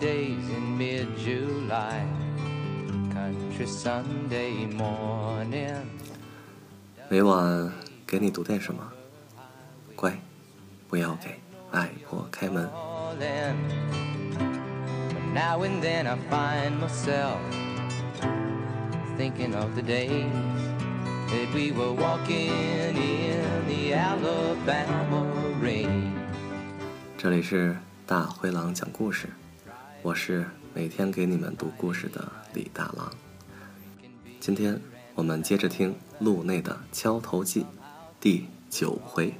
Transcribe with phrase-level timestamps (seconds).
[0.00, 2.04] days in mid-July,
[3.12, 5.82] country Sunday morning.
[7.08, 7.72] 每晚
[8.06, 8.80] 给你读点什么？
[9.96, 10.16] 乖，
[10.88, 11.40] 不要给
[11.72, 12.68] 外婆开门。
[12.68, 13.56] Calling.
[15.08, 17.38] But now and then I find myself
[19.16, 20.30] thinking of the days
[21.28, 22.52] that we were walking
[22.94, 25.24] in the Alabama
[25.60, 26.12] rain.
[27.16, 27.76] 这里是
[28.06, 29.28] 大灰狼讲故事，
[30.00, 33.12] 我是每天给你们读故事的李大郎。
[34.38, 34.80] 今天
[35.14, 37.66] 我们接着听路内的敲头记
[38.20, 39.34] 第九回。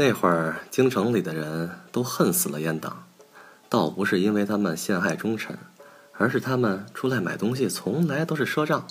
[0.00, 3.02] 那会儿，京城里的人都恨死了阉党，
[3.68, 5.58] 倒不是因为他们陷害忠臣，
[6.12, 8.86] 而是他们出来买东西从来都是赊账，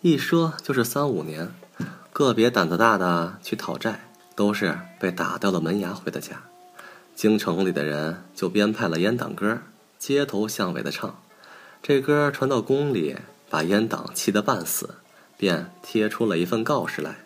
[0.00, 1.52] 一赊就是三五年。
[2.12, 6.40] 个别胆子大的去讨债，都是被打掉了门牙回的家。
[7.16, 9.58] 京城里的人就编排了阉党歌，
[9.98, 11.20] 街头巷尾的唱。
[11.82, 13.16] 这歌传到宫里，
[13.50, 14.94] 把阉党气得半死，
[15.36, 17.16] 便贴出了一份告示来：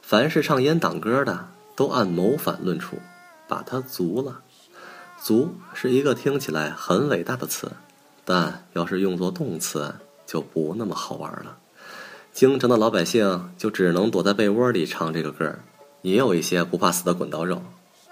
[0.00, 1.48] 凡是唱阉党歌的，
[1.80, 2.98] 都按谋反论处，
[3.48, 4.42] 把他族了。
[5.18, 7.72] 族是一个听起来很伟大的词，
[8.22, 9.94] 但要是用作动词，
[10.26, 11.56] 就不那么好玩了。
[12.34, 15.54] 京城的老百姓就只能躲在被窝里唱这个歌，
[16.02, 17.62] 也有一些不怕死的滚刀肉，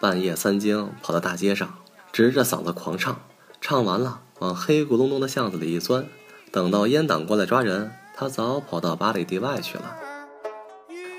[0.00, 1.74] 半夜三更跑到大街上，
[2.10, 3.20] 直着嗓子狂唱，
[3.60, 6.06] 唱完了往黑咕隆咚的巷子里一钻，
[6.50, 9.94] 等到阉党过来抓人，他早跑到八里地外去了。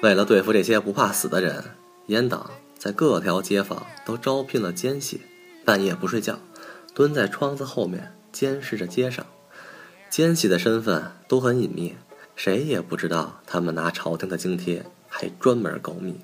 [0.02, 1.64] 为了对付这些不怕死的人，
[2.10, 5.22] 阉党在各条街坊都招聘了奸细，
[5.64, 6.40] 半夜不睡觉，
[6.96, 9.24] 蹲在窗子后面监视着街上。
[10.10, 11.96] 奸细的身份都很隐秘，
[12.36, 16.20] 谁也不知道他们拿朝廷的津贴，还专门告密。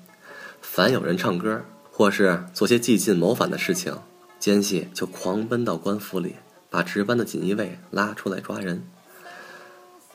[0.60, 3.96] 凡有人唱歌或是做些激进谋反的事情，
[4.40, 6.34] 奸细就狂奔到官府里，
[6.68, 8.84] 把值班的锦衣卫拉出来抓人。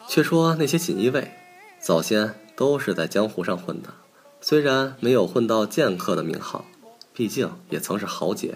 [0.10, 1.32] 却说那些锦衣卫，
[1.80, 3.90] 早先都是在江湖上混的，
[4.44, 6.66] 虽然没有混到剑客的名号，
[7.14, 8.56] 毕竟也曾是豪杰。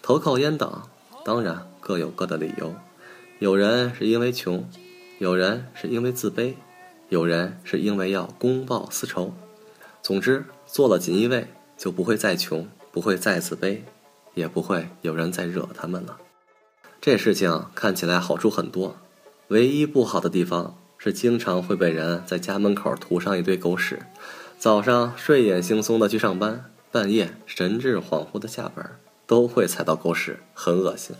[0.00, 0.88] 投靠阉党，
[1.22, 2.74] 当然各有各的理由。
[3.38, 4.66] 有人是因为穷，
[5.18, 6.54] 有人是因为自卑，
[7.10, 9.34] 有人是因为要公报私仇。
[10.02, 11.46] 总之，做了锦衣卫
[11.76, 13.80] 就不会再穷，不会再自卑，
[14.32, 16.16] 也不会有人再惹他们了。
[17.02, 18.96] 这事情看起来好处很多，
[19.48, 24.00] 唯一不好的地方是经常会被人在家门口涂上一堆狗屎。
[24.58, 31.14] 早上睡眼惺忪的去上班，半夜神志恍惚的下班，都会踩到狗屎，很恶心。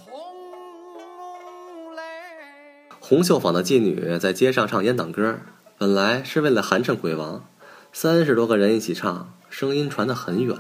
[2.98, 5.38] 红绣坊的妓女在街上唱阉党歌，
[5.78, 7.48] 本来是为了寒碜鬼王，
[7.92, 10.58] 三十多个人一起唱，声音传得很远，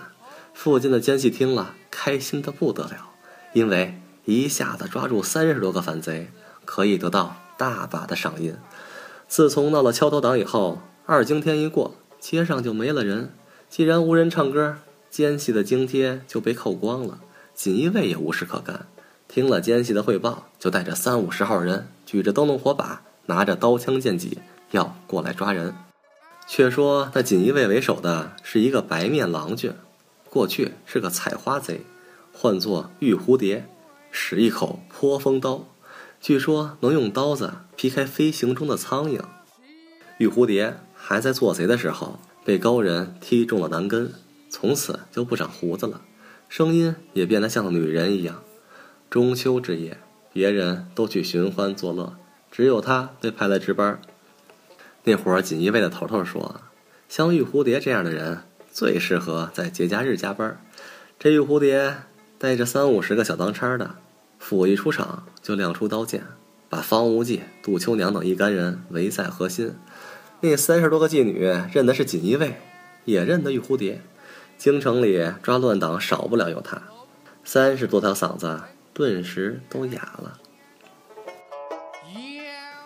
[0.54, 3.10] 附近的奸细听了开心的不得了，
[3.54, 6.30] 因为一下子抓住三十多个反贼，
[6.64, 8.54] 可以得到大把的赏银。
[9.26, 13.32] 自从闹了敲头党以后，二更天一过，街上就没了人。
[13.68, 14.78] 既然无人唱歌，
[15.10, 17.20] 奸细的津贴就被扣光了，
[17.54, 18.86] 锦衣卫也无事可干。
[19.28, 24.38] 听了奸细的汇报，就带着三五十号人，举着灯笼火把，拿着刀枪剑戟，
[24.70, 25.74] 要过来抓人。
[26.46, 29.72] 却说那锦衣卫为首的是一个白面郎君，
[30.30, 31.82] 过去是个采花贼，
[32.32, 33.68] 唤作玉蝴蝶，
[34.10, 35.68] 使一口泼风刀，
[36.22, 39.20] 据说能用刀子劈开飞行中的苍蝇。
[40.16, 44.12] 玉蝴蝶还在做贼的时候，被高人踢中了男根，
[44.50, 46.02] 从此就不长胡子了，
[46.48, 48.42] 声音也变得像女人一样。
[49.08, 49.98] 中秋之夜，
[50.32, 52.14] 别人都去寻欢作乐，
[52.50, 53.98] 只有他被派来值班。
[55.04, 56.60] 那会儿锦衣卫的头头说
[57.08, 60.60] ：“像玉蝴蝶这样的人，最适合在节假日加班。”
[61.18, 61.96] 这玉蝴蝶
[62.36, 63.94] 带着三五十个小当差的，
[64.38, 66.24] 甫一出场就亮出刀剑，
[66.68, 69.74] 把方无忌、杜秋娘等一干人围在核心。
[70.40, 71.40] 那三十多个妓女
[71.72, 72.60] 认的是锦衣卫，
[73.04, 74.00] 也认得玉蝴蝶。
[74.56, 76.82] 京城里抓乱党少不了有他，
[77.44, 78.60] 三十多条嗓子
[78.92, 80.38] 顿时都哑了。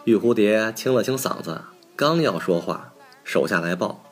[0.05, 1.61] 玉蝴蝶清了清嗓子，
[1.95, 4.03] 刚要说话，手下来报：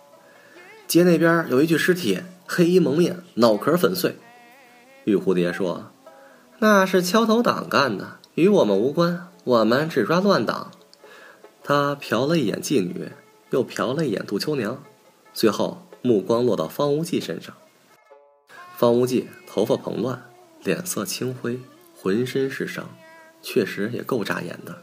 [0.87, 4.17] 街那边有一具尸体，黑衣蒙面，脑壳粉碎。
[5.05, 5.91] 玉蝴蝶说
[6.61, 10.71] ：“那是敲头党干的，与我们无关，我们只抓乱党。
[11.63, 13.11] 他瞟了一眼妓女，
[13.51, 14.83] 又瞟了一眼杜秋娘，
[15.33, 17.55] 最后目光落到方无忌身上。
[18.77, 20.31] 方无忌头发蓬乱，
[20.63, 21.61] 脸色青灰，
[21.95, 22.89] 浑身是伤，
[23.43, 24.83] 确实也够扎眼的。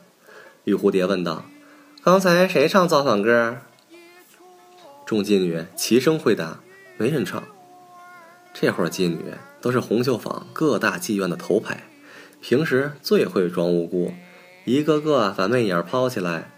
[0.65, 1.45] 玉蝴蝶问道
[2.03, 3.57] ：“刚才谁唱造反歌？”
[5.05, 6.59] 众妓女齐声回答
[6.97, 7.41] ：“没人唱。”
[8.53, 11.83] 这会儿妓女都是红绣坊各大妓院的头牌，
[12.41, 14.13] 平时最会装无辜，
[14.65, 16.51] 一个个把媚眼抛起来。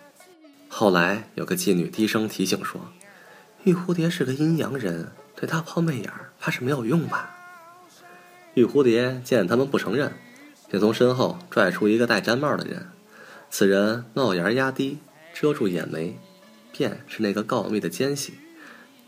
[0.69, 2.79] 后来有个妓女低声提醒说
[3.65, 7.35] ：“玉蝴蝶是个阴阳人，对她抛媚眼怕是没有用吧？”
[8.53, 10.13] 玉蝴蝶见他们不承认，
[10.69, 12.89] 便从身后拽出一个戴毡帽的人。
[13.49, 14.99] 此人帽檐压低，
[15.33, 16.19] 遮住眼眉，
[16.71, 18.35] 便是那个告密的奸细。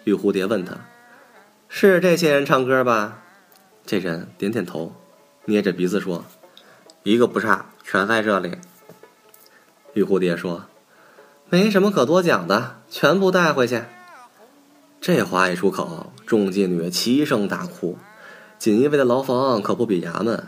[0.03, 0.77] 玉蝴蝶问他。
[1.69, 3.23] 是这些人唱歌吧？
[3.85, 4.95] 这人点点头，
[5.45, 6.25] 捏着鼻子说
[7.03, 8.57] ：“一个不差，全在这里。”
[9.93, 10.65] 玉蝴蝶说
[11.51, 13.83] ：“没什么可多讲的，全部带回去。”
[15.01, 17.97] 这话一出口，众妓女齐声大哭。
[18.57, 20.47] 锦衣卫的牢房可不比衙门，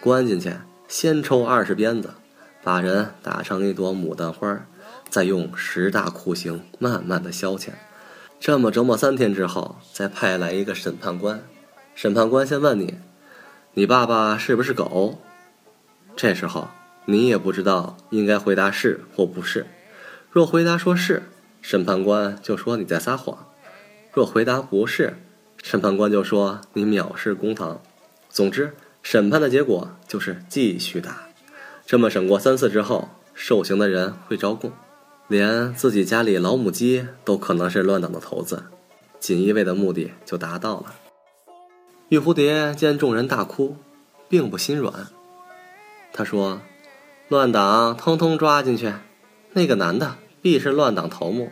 [0.00, 0.54] 关进去
[0.88, 2.14] 先抽二十鞭子，
[2.62, 4.64] 把人打成一朵牡丹花，
[5.10, 7.68] 再用十大酷刑慢慢的消遣。
[8.40, 11.42] 这么折磨三天之后，再派来一个审判官。
[11.94, 12.98] 审判官先问你
[13.74, 15.18] ：“你爸爸是不是狗？”
[16.16, 16.68] 这时候
[17.04, 19.66] 你也不知道应该回答是或不是。
[20.38, 21.24] 若回答说是，
[21.60, 23.38] 审判官就说你在撒谎；
[24.12, 25.18] 若回答不是，
[25.64, 27.82] 审判官就说你藐视公堂。
[28.28, 31.24] 总之，审判的结果就是继续打。
[31.84, 34.70] 这么审过三次之后，受刑的人会招供。
[35.26, 38.62] 连自己家里老母鸡都可能是乱党的头子，
[39.18, 40.94] 锦衣卫的目的就达到了。
[42.10, 43.76] 玉蝴蝶见众人大哭，
[44.28, 45.08] 并不心软。
[46.12, 46.60] 他说
[47.26, 48.92] ：“乱党通通抓进去，
[49.54, 51.50] 那个男的必是乱党头目，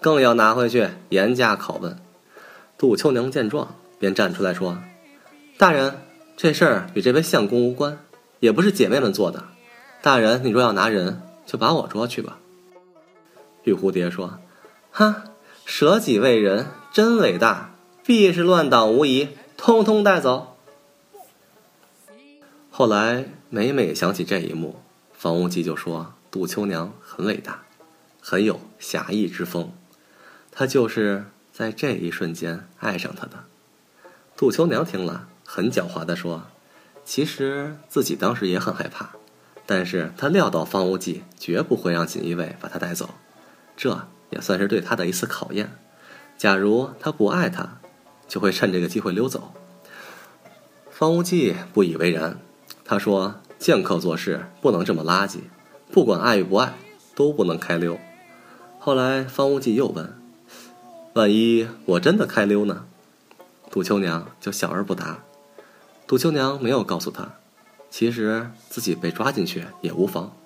[0.00, 1.98] 更要拿回去严加拷问。”
[2.76, 4.78] 杜秋娘见状，便站出来说
[5.56, 5.98] ：“大人，
[6.36, 7.98] 这事儿与这位相公无关，
[8.40, 9.44] 也不是姐妹们做的。
[10.02, 12.38] 大人，你若要拿人，就把我捉去吧。”
[13.64, 14.38] 玉蝴蝶说
[14.90, 15.24] ：“哈，
[15.64, 17.70] 舍己为人，真伟大！
[18.04, 20.56] 必是乱党无疑，通通带走。”
[22.70, 24.76] 后来每每想起这一幕，
[25.12, 27.62] 房无忌就说：“杜秋娘很伟大，
[28.26, 29.70] 很有侠义之风。
[30.50, 33.44] 他就是在这一瞬间爱上她的。”
[34.34, 36.44] 杜秋娘听了，很狡猾的说
[37.04, 39.10] ：“其实自己当时也很害怕，
[39.66, 43.10] 但是她料到方无忌绝不会让锦衣卫把她带走。”
[43.76, 45.76] 这也算是对他的一次考验。
[46.38, 47.80] 假如他不爱他，
[48.26, 49.52] 就会趁这个机会溜走。
[50.90, 52.40] 方无忌不以为然，
[52.84, 55.40] 他说：“剑客做事不能这么垃圾，
[55.92, 56.74] 不管爱与不爱，
[57.14, 57.98] 都不能开溜。”
[58.84, 60.12] 后来方无忌又问
[61.16, 62.84] ：“万一我真的开溜呢？”
[63.72, 65.20] 杜秋娘就笑而不答。
[66.06, 67.30] 杜秋娘没有告诉他，
[67.88, 70.36] 其实自己被抓进去也无妨。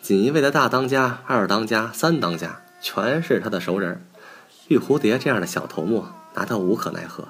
[0.00, 2.62] 锦衣卫的大当家、二当家、三当家。
[2.80, 4.06] 全是他的熟人，
[4.68, 6.04] 玉蝴蝶这样的小头目
[6.34, 7.26] 拿他无可奈何。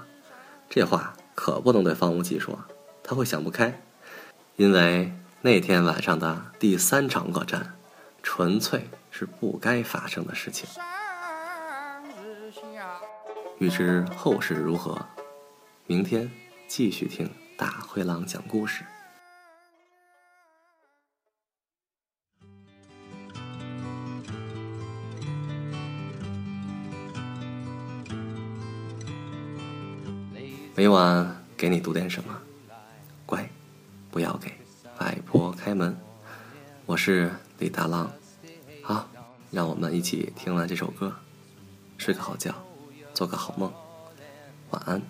[0.68, 2.58] 这话可不能对方无忌说，
[3.02, 3.80] 他会想不开。
[4.56, 7.78] 因为那天晚上的第三场恶战，
[8.22, 8.90] 纯粹
[9.20, 10.66] 是不该发生的事情。
[13.58, 14.98] 欲知后事如何，
[15.86, 16.30] 明天
[16.66, 18.82] 继续听大灰狼讲故事。
[30.74, 32.34] 每晚给你读点什么，
[33.26, 33.46] 乖，
[34.10, 34.50] 不要给
[34.98, 35.94] 外婆开门。
[36.86, 38.10] 我是李大浪，
[38.92, 39.06] 好，
[39.52, 41.14] 让我们一起听完这首歌，
[41.96, 42.52] 睡个好觉，
[43.14, 43.72] 做个好梦，
[44.70, 45.00] 晚安。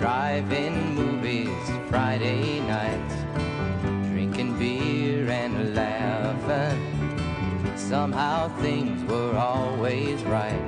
[0.00, 0.85] Driving
[7.88, 10.60] Somehow things were always right.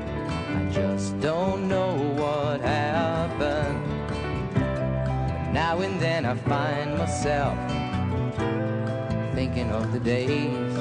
[0.56, 3.84] I just don't know what happened.
[5.52, 7.58] Now and then I find myself
[9.34, 10.78] thinking of the days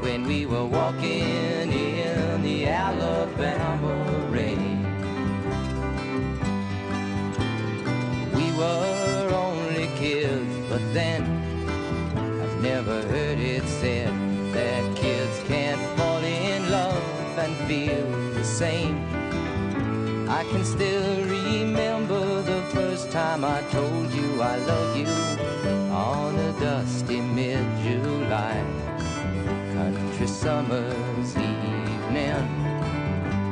[0.00, 4.78] when we were walking in the Alabama rain.
[8.32, 11.24] We were only kids, but then
[12.16, 13.66] I've never heard it
[18.44, 18.96] same.
[20.28, 25.08] I can still remember the first time I told you I love you
[25.90, 28.56] on a dusty mid July
[29.74, 32.46] country summer's evening.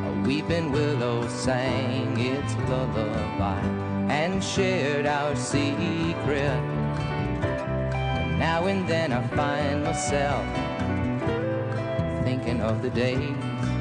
[0.09, 3.61] A weeping willow sang its lullaby
[4.09, 6.63] and shared our secret.
[8.39, 10.47] Now and then I find myself
[12.25, 13.72] thinking of the days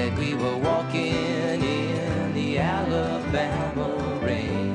[0.00, 3.88] that we were walking in the Alabama
[4.22, 4.72] rain.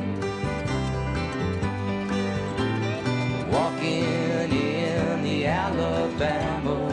[3.52, 6.85] Walking in the Alabama